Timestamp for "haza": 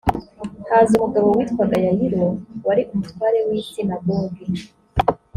0.69-0.91